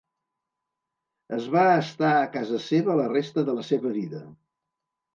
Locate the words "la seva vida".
3.63-4.27